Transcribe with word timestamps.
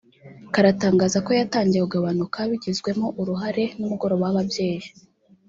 karatangaza 0.53 1.17
ko 1.25 1.31
yatangiye 1.39 1.81
kugabanuka 1.85 2.39
bigizwemo 2.51 3.07
uruhare 3.21 3.63
n’umugoroba 3.79 4.23
w’ababyeyi 4.25 4.87